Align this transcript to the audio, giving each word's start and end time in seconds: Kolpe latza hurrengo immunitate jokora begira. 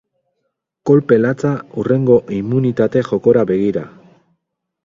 Kolpe 0.89 1.19
latza 1.25 1.51
hurrengo 1.81 2.17
immunitate 2.39 3.07
jokora 3.11 3.47
begira. 3.53 3.89